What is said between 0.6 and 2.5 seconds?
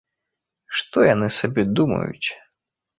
Што яны сабе думаюць?